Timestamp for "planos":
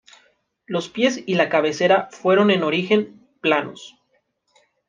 3.39-3.99